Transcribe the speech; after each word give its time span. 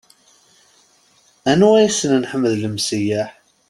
Anwa 1.51 1.77
yessnen 1.83 2.27
Ḥmed 2.31 2.53
Lemseyyeḥ? 2.61 3.29